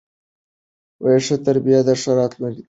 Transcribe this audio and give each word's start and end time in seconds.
ښه 1.25 1.35
تربیه 1.45 1.79
د 1.87 1.89
ښه 2.01 2.11
راتلونکي 2.19 2.39
تضمین 2.39 2.53
دی. 2.53 2.59